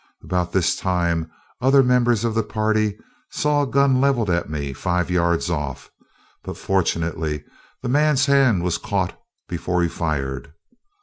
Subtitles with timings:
[0.23, 1.29] About this time
[1.61, 2.97] other members of the party
[3.29, 5.91] saw a gun levelled at me five yards off,
[6.43, 7.43] but fortunately
[7.83, 9.15] the man's hand was caught
[9.47, 10.53] before he fired.